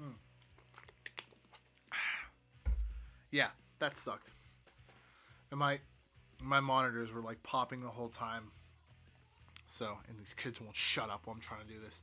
Mm. 0.01 0.15
yeah, 3.31 3.49
that 3.79 3.97
sucked. 3.97 4.31
Am 5.51 5.59
my 5.59 5.79
my 6.43 6.61
monitors 6.61 7.13
were 7.13 7.23
like 7.23 7.43
popping 7.43 7.81
the 7.81 7.89
whole 7.89 8.09
time. 8.09 8.51
So, 9.67 9.99
and 10.09 10.19
these 10.19 10.35
kids 10.37 10.61
won't 10.61 10.77
shut 10.77 11.11
up 11.11 11.23
while 11.27 11.35
I'm 11.35 11.41
trying 11.41 11.67
to 11.67 11.73
do 11.73 11.81
this. 11.81 12.03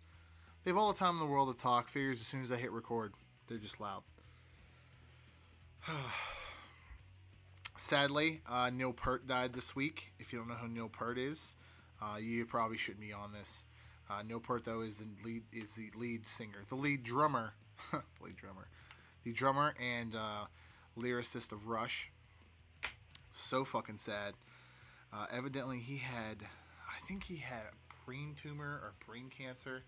They 0.63 0.71
have 0.71 0.77
all 0.77 0.93
the 0.93 0.99
time 0.99 1.15
in 1.15 1.19
the 1.19 1.25
world 1.25 1.55
to 1.55 1.61
talk. 1.61 1.87
Figures 1.87 2.21
as 2.21 2.27
soon 2.27 2.43
as 2.43 2.51
I 2.51 2.57
hit 2.57 2.71
record, 2.71 3.13
they're 3.47 3.57
just 3.57 3.79
loud. 3.79 4.03
sadly, 7.77 8.41
uh, 8.49 8.71
Neil 8.73 8.93
Peart 8.93 9.27
died 9.27 9.53
this 9.53 9.75
week. 9.75 10.13
If 10.19 10.33
you 10.33 10.39
don't 10.39 10.47
know 10.47 10.55
who 10.55 10.67
Neil 10.67 10.89
Peart 10.89 11.17
is, 11.17 11.55
uh, 12.01 12.17
you 12.17 12.45
probably 12.45 12.77
shouldn't 12.77 13.01
be 13.01 13.13
on 13.13 13.31
this. 13.31 13.49
Uh, 14.09 14.21
Neil 14.23 14.39
Peart 14.39 14.63
though 14.65 14.81
is 14.81 14.95
the 14.97 15.05
lead 15.23 15.43
is 15.51 15.71
the 15.75 15.89
lead 15.95 16.25
singer, 16.25 16.61
the 16.69 16.75
lead 16.75 17.03
drummer, 17.03 17.53
lead 18.21 18.35
drummer, 18.35 18.67
the 19.23 19.31
drummer 19.31 19.73
and 19.79 20.15
uh, 20.15 20.45
lyricist 20.99 21.51
of 21.51 21.67
Rush. 21.67 22.11
So 23.35 23.63
fucking 23.63 23.97
sad. 23.97 24.33
Uh, 25.13 25.27
evidently, 25.31 25.79
he 25.79 25.97
had, 25.97 26.37
I 26.41 27.07
think 27.07 27.23
he 27.23 27.37
had 27.37 27.61
a 27.61 28.05
brain 28.05 28.35
tumor 28.41 28.79
or 28.81 28.93
brain 29.07 29.29
cancer. 29.35 29.83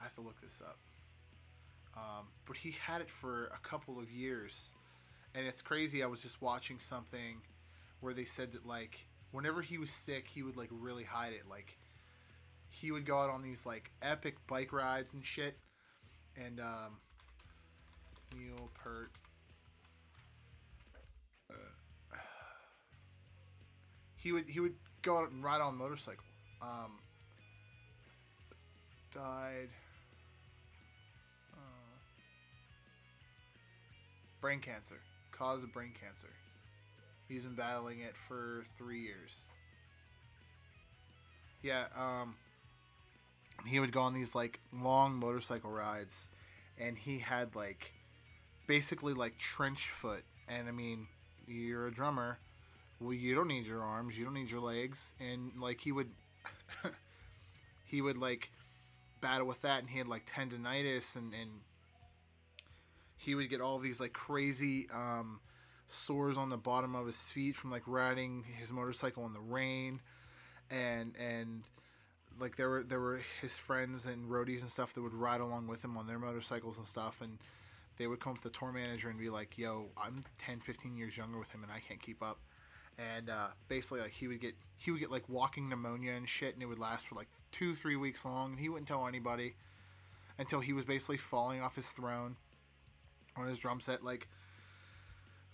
I 0.00 0.02
have 0.02 0.14
to 0.14 0.20
look 0.20 0.40
this 0.40 0.60
up. 0.64 0.78
Um, 1.96 2.26
but 2.46 2.56
he 2.56 2.72
had 2.72 3.00
it 3.00 3.08
for 3.08 3.46
a 3.46 3.68
couple 3.68 3.98
of 3.98 4.10
years, 4.10 4.52
and 5.34 5.46
it's 5.46 5.62
crazy. 5.62 6.02
I 6.02 6.06
was 6.06 6.20
just 6.20 6.42
watching 6.42 6.78
something 6.78 7.38
where 8.00 8.12
they 8.12 8.26
said 8.26 8.52
that 8.52 8.66
like 8.66 9.06
whenever 9.32 9.62
he 9.62 9.78
was 9.78 9.90
sick, 9.90 10.26
he 10.28 10.42
would 10.42 10.56
like 10.56 10.68
really 10.70 11.04
hide 11.04 11.32
it. 11.32 11.42
Like 11.48 11.78
he 12.68 12.92
would 12.92 13.06
go 13.06 13.18
out 13.18 13.30
on 13.30 13.42
these 13.42 13.64
like 13.64 13.90
epic 14.02 14.36
bike 14.46 14.72
rides 14.72 15.14
and 15.14 15.24
shit. 15.24 15.56
And 16.36 16.60
um, 16.60 16.98
Neil 18.36 18.70
Peart. 18.74 19.10
He 24.26 24.32
would 24.32 24.50
he 24.50 24.58
would 24.58 24.74
go 25.02 25.18
out 25.18 25.30
and 25.30 25.44
ride 25.44 25.60
on 25.60 25.74
a 25.74 25.76
motorcycle. 25.76 26.24
Um, 26.60 26.98
died. 29.14 29.68
Uh, 31.54 31.96
brain 34.40 34.58
cancer. 34.58 34.96
Cause 35.30 35.62
of 35.62 35.72
brain 35.72 35.92
cancer. 36.00 36.26
He's 37.28 37.44
been 37.44 37.54
battling 37.54 38.00
it 38.00 38.14
for 38.26 38.64
three 38.76 39.00
years. 39.00 39.30
Yeah, 41.62 41.84
um, 41.96 42.34
he 43.64 43.78
would 43.78 43.92
go 43.92 44.00
on 44.00 44.12
these 44.12 44.34
like 44.34 44.58
long 44.72 45.14
motorcycle 45.14 45.70
rides, 45.70 46.30
and 46.80 46.98
he 46.98 47.20
had 47.20 47.54
like 47.54 47.92
basically 48.66 49.14
like 49.14 49.38
trench 49.38 49.90
foot. 49.94 50.24
And 50.48 50.68
I 50.68 50.72
mean, 50.72 51.06
you're 51.46 51.86
a 51.86 51.92
drummer. 51.92 52.38
Well, 53.00 53.12
you 53.12 53.34
don't 53.34 53.48
need 53.48 53.66
your 53.66 53.82
arms, 53.82 54.18
you 54.18 54.24
don't 54.24 54.34
need 54.34 54.50
your 54.50 54.60
legs, 54.60 55.00
and 55.20 55.52
like 55.60 55.80
he 55.80 55.92
would, 55.92 56.10
he 57.84 58.00
would 58.00 58.16
like 58.16 58.50
battle 59.20 59.46
with 59.46 59.60
that, 59.62 59.80
and 59.80 59.90
he 59.90 59.98
had 59.98 60.08
like 60.08 60.26
tendonitis, 60.26 61.14
and 61.14 61.34
and 61.34 61.50
he 63.18 63.34
would 63.34 63.50
get 63.50 63.60
all 63.60 63.78
these 63.78 64.00
like 64.00 64.12
crazy 64.12 64.88
um, 64.94 65.40
sores 65.88 66.38
on 66.38 66.48
the 66.48 66.56
bottom 66.56 66.94
of 66.94 67.06
his 67.06 67.16
feet 67.16 67.56
from 67.56 67.70
like 67.70 67.82
riding 67.86 68.44
his 68.58 68.70
motorcycle 68.70 69.26
in 69.26 69.34
the 69.34 69.40
rain, 69.40 70.00
and 70.70 71.14
and 71.18 71.64
like 72.40 72.56
there 72.56 72.68
were 72.68 72.82
there 72.82 73.00
were 73.00 73.20
his 73.40 73.56
friends 73.56 74.04
and 74.06 74.28
roadies 74.30 74.60
and 74.60 74.70
stuff 74.70 74.92
that 74.94 75.02
would 75.02 75.14
ride 75.14 75.40
along 75.40 75.66
with 75.66 75.84
him 75.84 75.96
on 75.96 76.06
their 76.06 76.18
motorcycles 76.18 76.78
and 76.78 76.86
stuff 76.86 77.20
and 77.20 77.38
they 77.96 78.06
would 78.06 78.20
come 78.20 78.32
up 78.32 78.38
to 78.38 78.44
the 78.44 78.50
tour 78.50 78.72
manager 78.72 79.08
and 79.08 79.18
be 79.18 79.30
like 79.30 79.56
yo 79.56 79.86
i'm 79.96 80.22
10 80.38 80.60
15 80.60 80.96
years 80.96 81.16
younger 81.16 81.38
with 81.38 81.50
him 81.50 81.62
and 81.62 81.72
i 81.72 81.80
can't 81.80 82.02
keep 82.02 82.22
up 82.22 82.38
and 82.98 83.30
uh, 83.30 83.48
basically 83.68 84.00
like 84.00 84.12
he 84.12 84.28
would 84.28 84.40
get 84.40 84.54
he 84.78 84.90
would 84.90 85.00
get 85.00 85.10
like 85.10 85.28
walking 85.28 85.68
pneumonia 85.68 86.12
and 86.12 86.28
shit 86.28 86.54
and 86.54 86.62
it 86.62 86.66
would 86.66 86.78
last 86.78 87.06
for 87.06 87.14
like 87.14 87.28
two 87.52 87.74
three 87.74 87.96
weeks 87.96 88.24
long 88.24 88.52
and 88.52 88.60
he 88.60 88.68
wouldn't 88.68 88.88
tell 88.88 89.06
anybody 89.06 89.54
until 90.38 90.60
he 90.60 90.72
was 90.72 90.84
basically 90.84 91.16
falling 91.16 91.60
off 91.60 91.74
his 91.76 91.86
throne 91.86 92.36
on 93.36 93.46
his 93.46 93.58
drum 93.58 93.80
set 93.80 94.04
like 94.04 94.28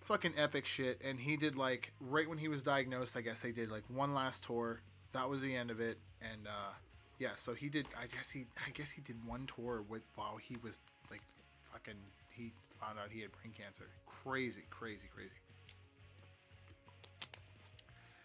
fucking 0.01 0.35
epic 0.37 0.67
shit. 0.67 1.01
And 1.05 1.19
he 1.19 1.37
did 1.37 1.57
like 1.57 1.93
right 2.01 2.29
when 2.29 2.39
he 2.39 2.49
was 2.49 2.63
diagnosed 2.63 3.17
i 3.17 3.21
guess 3.21 3.41
they 3.41 3.53
did 3.53 3.71
like 3.71 3.85
one 3.89 4.15
last 4.15 4.43
tour. 4.45 4.81
That 5.13 5.29
was 5.29 5.43
the 5.43 5.55
end 5.55 5.71
of 5.71 5.81
it. 5.81 5.99
And 6.21 6.47
uh 6.47 6.73
yeah 7.19 7.31
so 7.45 7.55
he 7.55 7.69
did 7.69 7.87
i 8.01 8.07
guess 8.07 8.31
he 8.31 8.47
i 8.67 8.71
guess 8.71 8.91
he 8.91 9.01
did 9.03 9.17
one 9.27 9.47
tour 9.55 9.85
with 9.89 10.03
while 10.17 10.37
he 10.37 10.57
was 10.63 10.81
like 11.11 11.21
fucking 11.73 11.95
he 12.31 12.53
found 12.81 12.99
out 12.99 13.11
he 13.11 13.21
had 13.21 13.31
brain 13.33 13.53
cancer. 13.57 13.85
Crazy 14.07 14.63
crazy 14.71 15.09
crazy 15.15 15.37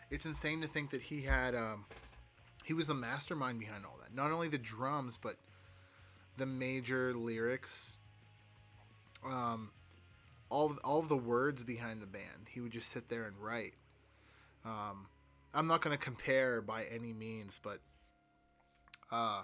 it's 0.10 0.26
insane 0.26 0.62
to 0.62 0.68
think 0.68 0.92
that 0.92 1.02
he 1.02 1.22
had 1.22 1.56
um 1.56 1.86
he 2.66 2.74
was 2.74 2.88
the 2.88 2.94
mastermind 2.94 3.60
behind 3.60 3.86
all 3.86 3.98
that. 4.02 4.14
Not 4.14 4.32
only 4.32 4.50
the 4.50 4.58
drums 4.58 5.18
but 5.22 5.38
the 6.38 6.46
major 6.46 7.14
lyrics 7.14 7.98
um 9.26 9.72
all 10.50 10.68
of, 10.68 10.80
all 10.84 11.00
of 11.00 11.10
the 11.10 11.18
words 11.18 11.64
behind 11.64 12.02
the 12.02 12.08
band. 12.08 12.48
He 12.50 12.62
would 12.62 12.72
just 12.72 12.92
sit 12.92 13.10
there 13.10 13.26
and 13.26 13.38
write. 13.38 13.74
Um 14.66 15.08
i'm 15.54 15.68
not 15.68 15.82
going 15.82 15.98
to 15.98 16.04
compare 16.04 16.62
by 16.62 16.84
any 16.86 17.14
means 17.14 17.60
but 17.64 17.80
uh 19.12 19.44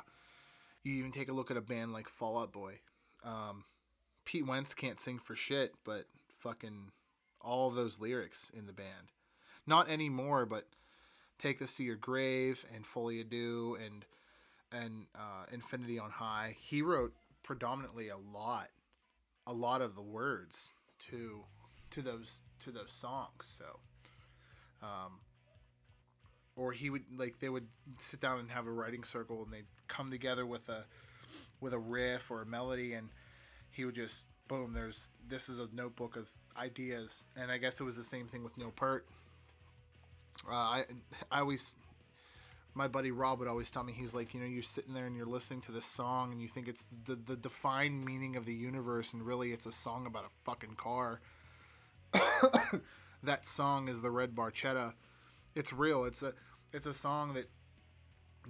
you 0.84 0.96
even 0.96 1.14
take 1.14 1.30
a 1.30 1.34
look 1.34 1.50
at 1.50 1.58
a 1.58 1.62
band 1.62 1.94
like 1.94 2.10
fall 2.10 2.40
out 2.40 2.52
boy. 2.52 2.80
Um 3.24 3.66
pete 4.26 4.48
wentz 4.48 4.74
can't 4.74 5.00
sing 5.00 5.20
for 5.20 5.36
shit 5.36 5.74
but 5.84 6.06
fucking 6.40 6.92
all 7.42 7.68
of 7.68 7.76
those 7.76 8.00
lyrics 8.00 8.50
in 8.54 8.68
the 8.68 8.74
band 8.74 9.12
not 9.66 9.90
anymore 9.90 10.46
but 10.46 10.66
take 11.40 11.60
this 11.60 11.76
to 11.76 11.84
your 11.84 11.96
grave 11.96 12.66
and 12.74 12.86
Folie 12.86 13.24
à 13.24 13.30
Deux 13.30 13.78
and 13.84 14.06
and 14.72 15.06
uh, 15.14 15.46
infinity 15.52 16.00
on 16.00 16.10
high. 16.10 16.56
He 16.60 16.82
wrote 16.82 17.14
predominantly 17.44 18.10
a 18.10 18.18
lot 18.18 18.70
a 19.46 19.54
lot 19.54 19.82
of 19.82 19.96
the 19.96 20.02
words 20.02 20.70
to 21.10 21.44
to 21.92 22.02
those 22.02 22.40
to 22.64 22.72
those 22.72 22.92
songs 22.92 23.48
so 23.58 23.66
um 24.82 25.20
or 26.56 26.72
he 26.72 26.90
would 26.90 27.04
like 27.18 27.38
they 27.40 27.50
would 27.50 27.68
sit 28.00 28.22
down 28.22 28.40
and 28.40 28.50
have 28.50 28.68
a 28.68 28.72
writing 28.72 29.04
circle 29.04 29.44
and 29.44 29.52
they'd 29.52 29.66
come 29.90 30.10
together 30.10 30.46
with 30.46 30.70
a 30.70 30.86
with 31.60 31.74
a 31.74 31.78
riff 31.78 32.32
or 32.32 32.42
a 32.42 32.46
melody 32.46 32.94
and 32.94 33.10
he 33.72 33.84
would 33.84 33.96
just 33.96 34.16
boom 34.48 34.72
there's 34.74 35.10
this 35.28 35.50
is 35.50 35.60
a 35.60 35.68
notebook 35.74 36.16
of 36.16 36.32
ideas. 36.58 37.24
And 37.36 37.52
i 37.52 37.58
guess 37.58 37.82
it 37.82 37.84
was 37.84 37.98
the 37.98 38.04
same 38.04 38.28
thing 38.28 38.44
with 38.44 38.58
neil 38.58 38.72
peart 38.74 39.06
uh, 40.50 40.54
i 40.54 40.86
i 41.32 41.40
always 41.40 41.74
my 42.76 42.88
buddy 42.88 43.12
rob 43.12 43.40
would 43.40 43.48
always 43.48 43.70
tell 43.70 43.84
me 43.84 43.94
he's 43.94 44.14
like 44.14 44.34
you 44.34 44.40
know 44.40 44.46
you're 44.46 44.64
sitting 44.64 44.94
there 44.94 45.06
and 45.06 45.16
you're 45.16 45.26
listening 45.26 45.62
to 45.62 45.72
this 45.72 45.86
song 45.86 46.32
and 46.32 46.42
you 46.42 46.48
think 46.48 46.68
it's 46.68 46.84
the, 47.06 47.16
the 47.16 47.36
defined 47.36 48.04
meaning 48.04 48.36
of 48.36 48.46
the 48.46 48.54
universe 48.54 49.14
and 49.14 49.24
really 49.24 49.52
it's 49.52 49.66
a 49.66 49.72
song 49.72 50.06
about 50.06 50.26
a 50.26 50.30
fucking 50.44 50.76
car. 50.76 51.22
That 53.24 53.46
song 53.46 53.88
is 53.88 54.02
the 54.02 54.12
red 54.12 54.36
barchetta. 54.36 54.94
It's 55.56 55.72
real. 55.72 56.04
It's 56.04 56.22
a 56.22 56.34
it's 56.74 56.86
a 56.86 56.94
song 56.94 57.34
that 57.36 57.50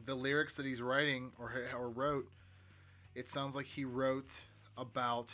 the 0.05 0.15
lyrics 0.15 0.55
that 0.55 0.65
he's 0.65 0.81
writing 0.81 1.31
or 1.37 1.51
or 1.77 1.89
wrote 1.89 2.27
it 3.13 3.27
sounds 3.27 3.55
like 3.55 3.67
he 3.67 3.85
wrote 3.85 4.29
about 4.75 5.31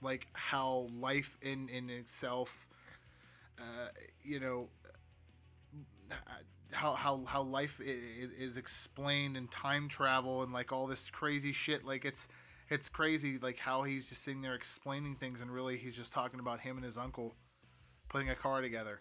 like 0.00 0.26
how 0.32 0.88
life 0.94 1.36
in 1.42 1.68
in 1.68 1.90
itself 1.90 2.66
uh, 3.58 3.88
you 4.22 4.40
know 4.40 4.68
how 6.72 6.92
how 6.92 7.24
how 7.24 7.42
life 7.42 7.80
is, 7.80 8.32
is 8.32 8.56
explained 8.56 9.36
in 9.36 9.48
time 9.48 9.88
travel 9.88 10.42
and 10.42 10.52
like 10.52 10.72
all 10.72 10.86
this 10.86 11.10
crazy 11.10 11.52
shit. 11.52 11.84
Like 11.84 12.04
it's 12.04 12.28
it's 12.68 12.88
crazy 12.88 13.38
like 13.38 13.58
how 13.58 13.82
he's 13.82 14.06
just 14.06 14.22
sitting 14.22 14.42
there 14.42 14.54
explaining 14.54 15.16
things 15.16 15.40
and 15.40 15.50
really 15.50 15.76
he's 15.76 15.96
just 15.96 16.12
talking 16.12 16.40
about 16.40 16.60
him 16.60 16.76
and 16.76 16.84
his 16.84 16.96
uncle 16.96 17.34
putting 18.08 18.30
a 18.30 18.34
car 18.34 18.60
together. 18.60 19.00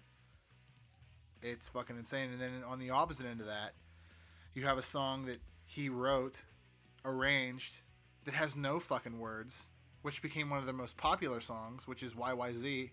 It's 1.41 1.67
fucking 1.67 1.97
insane. 1.97 2.31
And 2.31 2.41
then 2.41 2.63
on 2.67 2.79
the 2.79 2.89
opposite 2.89 3.25
end 3.25 3.39
of 3.39 3.47
that 3.47 3.73
you 4.53 4.65
have 4.65 4.77
a 4.77 4.83
song 4.83 5.25
that 5.25 5.39
he 5.65 5.89
wrote 5.89 6.37
arranged 7.05 7.77
that 8.25 8.33
has 8.33 8.55
no 8.55 8.79
fucking 8.79 9.19
words 9.19 9.55
which 10.01 10.21
became 10.21 10.49
one 10.49 10.59
of 10.59 10.65
their 10.65 10.73
most 10.73 10.97
popular 10.97 11.39
songs 11.39 11.87
which 11.87 12.03
is 12.03 12.13
yyz 12.13 12.89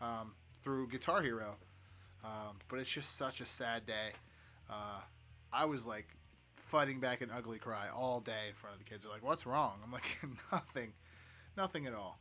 um, 0.00 0.32
through 0.62 0.88
guitar 0.88 1.22
hero 1.22 1.56
um, 2.24 2.56
but 2.68 2.78
it's 2.78 2.90
just 2.90 3.18
such 3.18 3.40
a 3.40 3.46
sad 3.46 3.86
day. 3.86 4.10
Uh, 4.70 5.00
I 5.52 5.66
was 5.66 5.84
like 5.84 6.06
fighting 6.54 6.98
back 6.98 7.20
an 7.20 7.30
ugly 7.34 7.58
cry 7.58 7.86
all 7.94 8.20
day 8.20 8.48
in 8.48 8.54
front 8.54 8.74
of 8.74 8.82
the 8.82 8.88
kids. 8.88 9.04
They're 9.04 9.12
like, 9.12 9.22
"What's 9.24 9.46
wrong?" 9.46 9.78
I'm 9.84 9.92
like, 9.92 10.18
"Nothing, 10.52 10.92
nothing 11.56 11.86
at 11.86 11.94
all." 11.94 12.18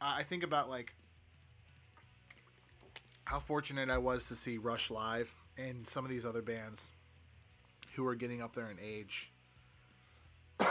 I 0.00 0.22
think 0.22 0.42
about 0.42 0.68
like 0.68 0.94
how 3.24 3.38
fortunate 3.38 3.90
I 3.90 3.98
was 3.98 4.26
to 4.28 4.34
see 4.34 4.58
Rush 4.58 4.90
live 4.90 5.34
and 5.58 5.86
some 5.86 6.04
of 6.04 6.10
these 6.10 6.24
other 6.24 6.42
bands 6.42 6.92
who 7.94 8.06
are 8.06 8.14
getting 8.14 8.42
up 8.42 8.54
there 8.54 8.70
in 8.70 8.78
age, 8.82 9.30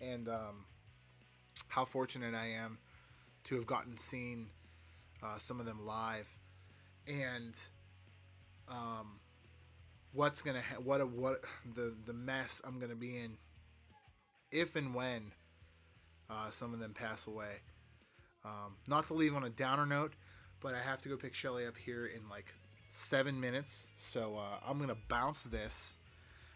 and 0.00 0.28
um, 0.28 0.64
how 1.68 1.84
fortunate 1.84 2.34
I 2.34 2.48
am 2.48 2.78
to 3.44 3.54
have 3.54 3.66
gotten 3.66 3.96
seen 3.96 4.48
uh, 5.22 5.38
some 5.38 5.60
of 5.60 5.66
them 5.66 5.86
live 5.86 6.28
and 7.06 7.54
um, 8.68 9.18
what's 10.12 10.42
gonna 10.42 10.62
ha- 10.62 10.80
what 10.82 11.00
a, 11.00 11.06
what 11.06 11.42
the 11.74 11.94
the 12.06 12.12
mess 12.12 12.60
I'm 12.64 12.78
gonna 12.78 12.94
be 12.94 13.16
in 13.16 13.36
if 14.50 14.76
and 14.76 14.94
when 14.94 15.32
uh, 16.30 16.50
some 16.50 16.72
of 16.72 16.80
them 16.80 16.92
pass 16.94 17.26
away. 17.26 17.60
Um, 18.44 18.76
not 18.86 19.06
to 19.08 19.14
leave 19.14 19.34
on 19.34 19.44
a 19.44 19.50
downer 19.50 19.86
note, 19.86 20.12
but 20.60 20.74
I 20.74 20.80
have 20.80 21.00
to 21.02 21.08
go 21.08 21.16
pick 21.16 21.34
Shelly 21.34 21.66
up 21.66 21.76
here 21.76 22.06
in 22.06 22.28
like 22.28 22.52
seven 23.02 23.40
minutes. 23.40 23.86
So 23.96 24.36
uh, 24.36 24.58
I'm 24.66 24.78
gonna 24.78 24.96
bounce 25.08 25.42
this 25.42 25.94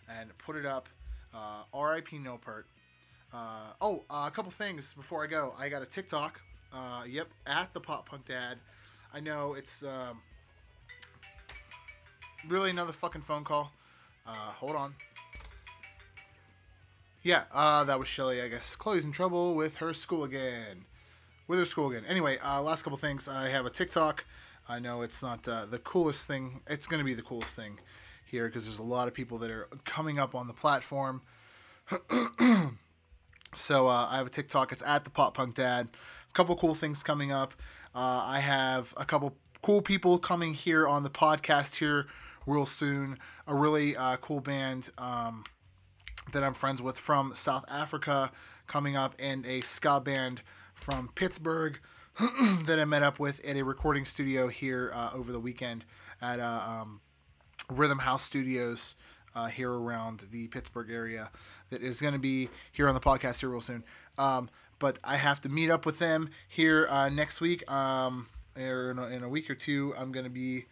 and 0.08 0.36
put 0.38 0.56
it 0.56 0.66
up. 0.66 0.88
Uh, 1.34 1.64
R.I.P. 1.74 2.18
Neil 2.18 2.38
Peart. 2.38 2.66
Uh, 3.32 3.72
oh, 3.82 4.04
uh, 4.08 4.24
a 4.26 4.30
couple 4.30 4.50
things 4.50 4.94
before 4.94 5.22
I 5.22 5.26
go. 5.26 5.54
I 5.58 5.68
got 5.68 5.82
a 5.82 5.86
TikTok. 5.86 6.40
Uh, 6.72 7.02
yep, 7.06 7.28
at 7.46 7.72
the 7.74 7.80
Pop 7.80 8.08
Punk 8.08 8.26
Dad. 8.26 8.58
I 9.12 9.20
know 9.20 9.54
it's 9.54 9.82
um, 9.82 10.20
really 12.46 12.70
another 12.70 12.92
fucking 12.92 13.22
phone 13.22 13.44
call. 13.44 13.72
Uh, 14.26 14.32
hold 14.32 14.76
on. 14.76 14.94
Yeah, 17.22 17.44
uh, 17.52 17.84
that 17.84 17.98
was 17.98 18.08
Shelly, 18.08 18.40
I 18.40 18.48
guess. 18.48 18.76
Chloe's 18.76 19.04
in 19.04 19.12
trouble 19.12 19.54
with 19.54 19.76
her 19.76 19.92
school 19.92 20.24
again. 20.24 20.84
With 21.46 21.58
her 21.58 21.64
school 21.64 21.90
again. 21.90 22.04
Anyway, 22.06 22.38
uh, 22.38 22.62
last 22.62 22.82
couple 22.82 22.98
things. 22.98 23.26
I 23.26 23.48
have 23.48 23.66
a 23.66 23.70
TikTok. 23.70 24.24
I 24.68 24.78
know 24.78 25.02
it's 25.02 25.22
not 25.22 25.46
uh, 25.48 25.64
the 25.66 25.78
coolest 25.78 26.26
thing. 26.26 26.60
It's 26.68 26.86
going 26.86 27.00
to 27.00 27.04
be 27.04 27.14
the 27.14 27.22
coolest 27.22 27.56
thing 27.56 27.80
here 28.24 28.46
because 28.46 28.66
there's 28.66 28.78
a 28.78 28.82
lot 28.82 29.08
of 29.08 29.14
people 29.14 29.38
that 29.38 29.50
are 29.50 29.68
coming 29.84 30.18
up 30.18 30.34
on 30.34 30.46
the 30.46 30.52
platform. 30.52 31.22
so 33.54 33.88
uh, 33.88 34.08
I 34.10 34.16
have 34.18 34.26
a 34.26 34.30
TikTok. 34.30 34.72
It's 34.72 34.82
at 34.82 35.04
the 35.04 35.10
Pop 35.10 35.34
Punk 35.34 35.54
Dad. 35.54 35.88
A 36.28 36.32
couple 36.34 36.54
cool 36.56 36.74
things 36.74 37.02
coming 37.02 37.32
up. 37.32 37.54
Uh, 37.94 38.22
I 38.26 38.40
have 38.40 38.92
a 38.96 39.04
couple 39.06 39.34
cool 39.62 39.80
people 39.80 40.18
coming 40.18 40.54
here 40.54 40.86
on 40.86 41.02
the 41.02 41.10
podcast 41.10 41.76
here 41.76 42.06
real 42.48 42.66
soon. 42.66 43.18
A 43.46 43.54
really 43.54 43.96
uh, 43.96 44.16
cool 44.16 44.40
band. 44.40 44.90
Um, 44.98 45.44
that 46.32 46.44
I'm 46.44 46.54
friends 46.54 46.82
with 46.82 46.98
from 46.98 47.34
South 47.34 47.64
Africa 47.68 48.30
coming 48.66 48.96
up, 48.96 49.14
and 49.18 49.46
a 49.46 49.60
ska 49.62 50.00
band 50.00 50.42
from 50.74 51.08
Pittsburgh 51.14 51.78
that 52.66 52.78
I 52.78 52.84
met 52.84 53.02
up 53.02 53.18
with 53.18 53.44
at 53.46 53.56
a 53.56 53.62
recording 53.62 54.04
studio 54.04 54.48
here 54.48 54.92
uh, 54.94 55.10
over 55.14 55.32
the 55.32 55.40
weekend 55.40 55.84
at 56.20 56.40
uh, 56.40 56.64
um, 56.66 57.00
Rhythm 57.70 57.98
House 57.98 58.24
Studios 58.24 58.94
uh, 59.34 59.46
here 59.46 59.72
around 59.72 60.24
the 60.30 60.48
Pittsburgh 60.48 60.90
area. 60.90 61.30
That 61.70 61.82
is 61.82 62.00
going 62.00 62.14
to 62.14 62.18
be 62.18 62.48
here 62.72 62.88
on 62.88 62.94
the 62.94 63.00
podcast 63.00 63.40
here 63.40 63.48
real 63.48 63.60
soon. 63.60 63.84
Um, 64.16 64.50
but 64.78 64.98
I 65.02 65.16
have 65.16 65.40
to 65.42 65.48
meet 65.48 65.70
up 65.70 65.86
with 65.86 65.98
them 65.98 66.30
here 66.48 66.86
uh, 66.90 67.08
next 67.08 67.40
week. 67.40 67.70
Um, 67.70 68.26
or 68.56 68.90
in 68.90 68.98
a, 68.98 69.06
in 69.06 69.22
a 69.22 69.28
week 69.28 69.48
or 69.48 69.54
two, 69.54 69.94
I'm 69.96 70.12
going 70.12 70.24
to 70.24 70.30
be 70.30 70.66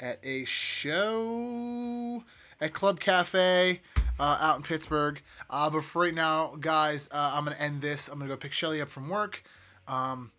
at 0.00 0.18
a 0.22 0.44
show 0.44 2.22
at 2.60 2.72
Club 2.72 3.00
Cafe 3.00 3.80
uh, 4.18 4.38
out 4.40 4.56
in 4.56 4.62
Pittsburgh. 4.62 5.20
Uh, 5.48 5.70
but 5.70 5.84
for 5.84 6.02
right 6.02 6.14
now, 6.14 6.56
guys, 6.60 7.08
uh, 7.10 7.32
I'm 7.34 7.44
going 7.44 7.56
to 7.56 7.62
end 7.62 7.80
this. 7.80 8.08
I'm 8.08 8.18
going 8.18 8.28
to 8.28 8.34
go 8.34 8.38
pick 8.38 8.52
Shelly 8.52 8.80
up 8.80 8.90
from 8.90 9.08
work. 9.08 9.42
Um, 9.88 10.32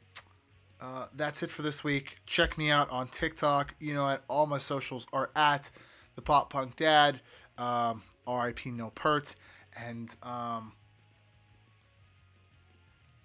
uh, 0.80 1.08
that's 1.16 1.42
it 1.42 1.50
for 1.50 1.62
this 1.62 1.84
week. 1.84 2.18
Check 2.26 2.58
me 2.58 2.70
out 2.70 2.90
on 2.90 3.08
TikTok. 3.08 3.74
You 3.80 3.94
know, 3.94 4.10
at 4.10 4.24
all 4.28 4.46
my 4.46 4.58
socials 4.58 5.08
are 5.12 5.32
at 5.36 5.70
the 6.16 6.22
Pop 6.22 6.52
Punk 6.52 6.76
Dad, 6.76 7.22
um, 7.58 8.04
R.I.P. 8.26 8.72
Neil 8.72 8.92
Peart, 8.94 9.36
and 9.76 10.14
um, 10.22 10.74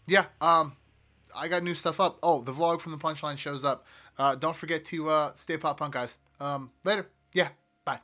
yeah, 0.06 0.26
um, 0.40 0.76
I 1.36 1.48
got 1.48 1.62
new 1.62 1.74
stuff 1.74 2.00
up. 2.00 2.18
Oh, 2.22 2.40
the 2.40 2.52
vlog 2.52 2.80
from 2.80 2.92
the 2.92 2.98
Punchline 2.98 3.38
shows 3.38 3.64
up. 3.64 3.86
Uh, 4.18 4.34
don't 4.34 4.56
forget 4.56 4.84
to 4.86 5.08
uh, 5.08 5.34
stay 5.34 5.56
pop 5.56 5.78
punk, 5.78 5.94
guys. 5.94 6.16
Um, 6.42 6.72
later. 6.82 7.06
Yeah. 7.32 7.50
Bye. 7.84 8.00